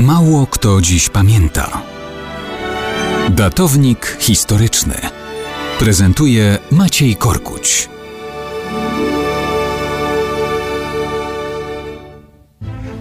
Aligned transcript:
Mało 0.00 0.46
kto 0.46 0.80
dziś 0.80 1.08
pamięta. 1.08 1.82
Datownik 3.30 4.16
historyczny 4.20 4.94
prezentuje 5.78 6.58
Maciej 6.70 7.16
Korkuć. 7.16 7.88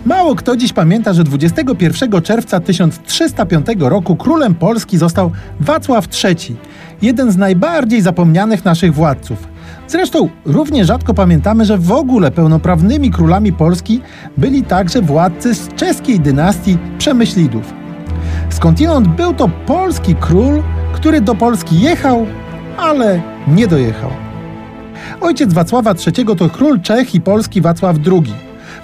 Mało 0.06 0.36
kto 0.36 0.58
dziś 0.58 0.74
pamięta, 0.74 1.14
że 1.14 1.24
21 1.24 2.22
czerwca 2.22 2.60
1305 2.60 3.68
roku 3.79 4.16
królem 4.16 4.56
Polski 4.56 4.97
został 4.97 5.31
Wacław 5.60 6.08
III, 6.24 6.56
jeden 7.02 7.31
z 7.31 7.38
najbardziej 7.38 8.02
zapomnianych 8.02 8.66
naszych 8.66 8.94
władców. 8.94 9.58
Zresztą 9.90 10.29
równie 10.46 10.85
rzadko 10.85 11.13
pamiętamy, 11.13 11.65
że 11.65 11.78
w 11.78 11.92
ogóle 11.92 12.31
pełnoprawnymi 12.31 13.12
królami 13.12 13.53
Polski 13.53 14.01
byli 14.37 14.63
także 14.63 15.01
władcy 15.01 15.55
z 15.55 15.76
czeskiej 15.76 16.20
dynastii 16.20 16.77
Przemyślidów. 16.98 17.73
Skądinąd 18.50 19.08
był 19.08 19.34
to 19.34 19.50
polski 19.66 20.16
król, 20.16 20.64
który 20.94 21.22
do 21.22 21.36
Polski 21.36 21.81
jechał, 21.81 22.26
ale 22.78 23.22
nie 23.48 23.67
dojechał. 23.67 24.09
Ojciec 25.22 25.54
Wacława 25.54 25.94
III 26.08 26.26
to 26.38 26.50
król 26.50 26.81
Czech 26.81 27.16
i 27.16 27.22
Polski 27.22 27.62
Wacław 27.62 27.95
II. 28.08 28.34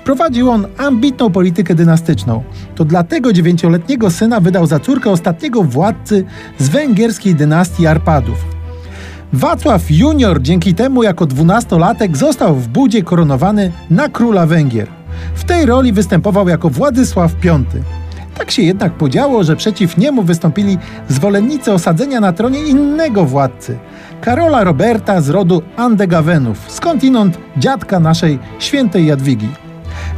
Prowadził 0.03 0.49
on 0.49 0.67
ambitną 0.77 1.31
politykę 1.31 1.75
dynastyczną. 1.75 2.44
To 2.75 2.85
dlatego 2.85 3.33
dziewięcioletniego 3.33 4.11
syna 4.11 4.39
wydał 4.39 4.66
za 4.66 4.80
córkę 4.80 5.09
ostatniego 5.09 5.63
władcy 5.63 6.25
z 6.58 6.69
węgierskiej 6.69 7.35
dynastii 7.35 7.88
Arpadów. 7.88 8.55
Wacław 9.35 9.91
Junior 9.91 10.41
dzięki 10.41 10.73
temu 10.73 11.03
jako 11.03 11.25
dwunastolatek 11.25 12.17
został 12.17 12.55
w 12.55 12.67
Budzie 12.67 13.03
koronowany 13.03 13.71
na 13.89 14.09
króla 14.09 14.45
Węgier. 14.45 14.88
W 15.35 15.44
tej 15.44 15.66
roli 15.66 15.94
występował 15.94 16.48
jako 16.49 16.70
Władysław 16.70 17.31
V. 17.44 17.63
Tak 18.38 18.52
się 18.52 18.61
jednak 18.61 18.94
podziało, 18.94 19.44
że 19.44 19.55
przeciw 19.55 19.98
niemu 19.98 20.23
wystąpili 20.23 20.78
zwolennicy 21.09 21.73
osadzenia 21.73 22.19
na 22.19 22.33
tronie 22.33 22.63
innego 22.63 23.25
władcy, 23.25 23.78
Karola 24.22 24.63
Roberta 24.63 25.22
z 25.22 25.30
rodu 25.30 25.61
Andegawenów, 25.78 26.72
skądinąd 26.72 27.38
dziadka 27.58 28.00
naszej 28.00 28.39
świętej 28.59 29.06
Jadwigi. 29.06 29.64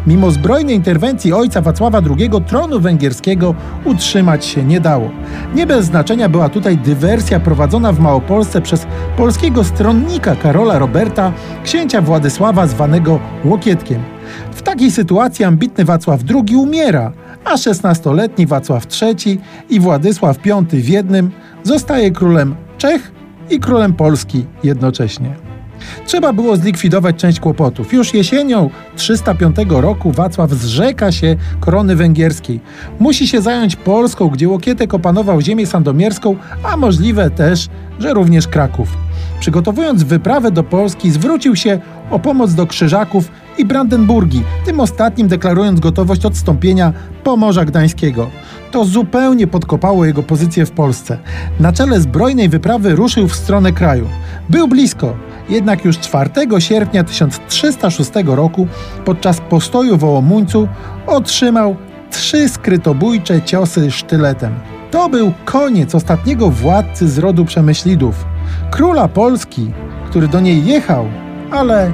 Mimo 0.07 0.31
zbrojnej 0.31 0.75
interwencji 0.75 1.33
ojca 1.33 1.61
Wacława 1.61 2.01
II 2.17 2.29
tronu 2.47 2.79
węgierskiego 2.79 3.55
utrzymać 3.85 4.45
się 4.45 4.63
nie 4.63 4.79
dało. 4.79 5.09
Nie 5.55 5.67
bez 5.67 5.85
znaczenia 5.85 6.29
była 6.29 6.49
tutaj 6.49 6.77
dywersja 6.77 7.39
prowadzona 7.39 7.93
w 7.93 7.99
Małopolsce 7.99 8.61
przez 8.61 8.87
polskiego 9.17 9.63
stronnika 9.63 10.35
Karola 10.35 10.79
Roberta, 10.79 11.31
księcia 11.63 12.01
Władysława 12.01 12.67
zwanego 12.67 13.19
Łokietkiem. 13.45 14.03
W 14.51 14.61
takiej 14.61 14.91
sytuacji 14.91 15.45
ambitny 15.45 15.85
Wacław 15.85 16.21
II 16.29 16.55
umiera, 16.55 17.11
a 17.45 17.55
16-letni 17.55 18.47
Wacław 18.47 18.87
III 19.01 19.41
i 19.69 19.79
Władysław 19.79 20.37
V 20.45 20.65
w 20.71 20.89
jednym 20.89 21.31
zostaje 21.63 22.11
królem 22.11 22.55
Czech 22.77 23.11
i 23.49 23.59
królem 23.59 23.93
Polski 23.93 24.45
jednocześnie. 24.63 25.56
Trzeba 26.05 26.33
było 26.33 26.57
zlikwidować 26.57 27.15
część 27.15 27.39
kłopotów. 27.39 27.93
Już 27.93 28.13
jesienią 28.13 28.69
305 28.95 29.55
roku 29.69 30.11
Wacław 30.11 30.51
zrzeka 30.51 31.11
się 31.11 31.35
korony 31.59 31.95
węgierskiej. 31.95 32.59
Musi 32.99 33.27
się 33.27 33.41
zająć 33.41 33.75
Polską, 33.75 34.29
gdzie 34.29 34.49
Łokietek 34.49 34.93
opanował 34.93 35.41
ziemię 35.41 35.65
sandomierską, 35.65 36.35
a 36.63 36.77
możliwe 36.77 37.29
też, 37.29 37.67
że 37.99 38.13
również 38.13 38.47
Kraków. 38.47 38.97
Przygotowując 39.39 40.03
wyprawę 40.03 40.51
do 40.51 40.63
Polski, 40.63 41.11
zwrócił 41.11 41.55
się 41.55 41.79
o 42.11 42.19
pomoc 42.19 42.53
do 42.53 42.67
Krzyżaków 42.67 43.31
i 43.57 43.65
Brandenburgii, 43.65 44.43
tym 44.65 44.79
ostatnim 44.79 45.27
deklarując 45.27 45.79
gotowość 45.79 46.25
odstąpienia 46.25 46.93
Pomorza 47.23 47.65
Gdańskiego. 47.65 48.29
To 48.71 48.85
zupełnie 48.85 49.47
podkopało 49.47 50.05
jego 50.05 50.23
pozycję 50.23 50.65
w 50.65 50.71
Polsce. 50.71 51.17
Na 51.59 51.73
czele 51.73 52.01
zbrojnej 52.01 52.49
wyprawy 52.49 52.95
ruszył 52.95 53.27
w 53.27 53.35
stronę 53.35 53.71
kraju. 53.71 54.07
Był 54.49 54.67
blisko, 54.67 55.15
jednak 55.49 55.85
już 55.85 55.99
4 55.99 56.29
sierpnia 56.59 57.03
1306 57.03 58.11
roku 58.25 58.67
podczas 59.05 59.39
postoju 59.39 59.97
w 59.97 60.03
Ołomuńcu 60.03 60.67
otrzymał 61.07 61.75
trzy 62.11 62.49
skrytobójcze 62.49 63.41
ciosy 63.41 63.91
sztyletem. 63.91 64.53
To 64.91 65.09
był 65.09 65.33
koniec 65.45 65.95
ostatniego 65.95 66.49
władcy 66.49 67.09
z 67.09 67.17
rodu 67.17 67.45
Przemyślidów, 67.45 68.25
króla 68.71 69.07
Polski, 69.07 69.71
który 70.09 70.27
do 70.27 70.39
niej 70.39 70.65
jechał, 70.65 71.05
ale 71.51 71.91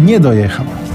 nie 0.00 0.20
dojechał. 0.20 0.85